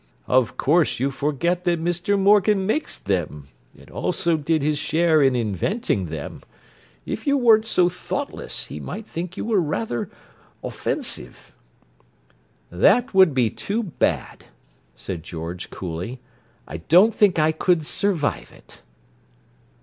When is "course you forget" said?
0.57-1.63